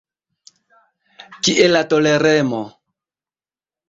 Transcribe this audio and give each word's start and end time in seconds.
Kie 1.43 1.67
la 1.73 1.83
toleremo? 1.91 2.63